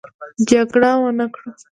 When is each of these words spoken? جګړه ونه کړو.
جګړه 0.49 0.91
ونه 1.01 1.25
کړو. 1.33 1.49